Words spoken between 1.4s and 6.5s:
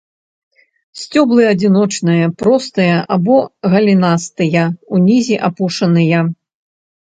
адзіночныя, простыя або галінастыя, унізе апушаныя.